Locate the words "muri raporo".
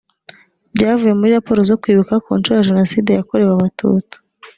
1.19-1.59